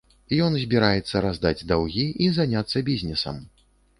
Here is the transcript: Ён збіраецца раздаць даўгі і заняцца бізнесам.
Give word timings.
Ён 0.45 0.55
збіраецца 0.61 1.21
раздаць 1.25 1.65
даўгі 1.73 2.05
і 2.27 2.31
заняцца 2.39 2.83
бізнесам. 2.91 3.37